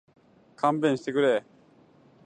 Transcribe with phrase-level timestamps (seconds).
[0.55, 1.43] 勘弁してくれ